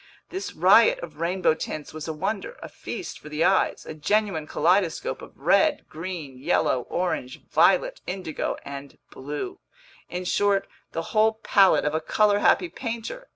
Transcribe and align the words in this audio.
This 0.29 0.53
riot 0.55 0.97
of 1.01 1.19
rainbow 1.19 1.53
tints 1.53 1.93
was 1.93 2.07
a 2.07 2.11
wonder, 2.11 2.57
a 2.63 2.69
feast 2.69 3.19
for 3.19 3.29
the 3.29 3.43
eyes: 3.43 3.85
a 3.85 3.93
genuine 3.93 4.47
kaleidoscope 4.47 5.21
of 5.21 5.37
red, 5.37 5.87
green, 5.89 6.39
yellow, 6.39 6.87
orange, 6.89 7.43
violet, 7.45 8.01
indigo, 8.07 8.57
and 8.65 8.97
blue; 9.11 9.59
in 10.09 10.25
short, 10.25 10.67
the 10.91 11.03
whole 11.13 11.33
palette 11.33 11.85
of 11.85 11.93
a 11.93 12.01
color 12.01 12.39
happy 12.39 12.67
painter! 12.67 13.29